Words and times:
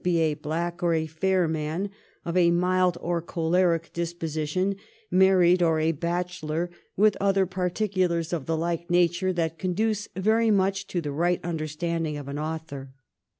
167 0.03 0.15
be 0.15 0.31
a 0.35 0.41
black 0.41 0.81
or 0.81 0.95
a 0.95 1.05
fair 1.05 1.47
man, 1.47 1.91
of 2.25 2.35
a 2.35 2.49
mild 2.49 2.97
or 3.01 3.21
choleric 3.21 3.93
disposition, 3.93 4.75
married 5.11 5.61
or 5.61 5.79
a 5.79 5.91
bachelor, 5.91 6.71
with 6.97 7.15
other 7.21 7.45
par 7.45 7.69
ticulars 7.69 8.33
of 8.33 8.47
the 8.47 8.57
like 8.57 8.89
nature 8.89 9.31
that 9.31 9.59
conduce 9.59 10.07
very 10.15 10.49
much 10.49 10.87
to 10.87 11.01
the 11.01 11.11
right 11.11 11.39
understanding 11.43 12.17
of 12.17 12.27
an 12.27 12.39
author.' 12.39 12.89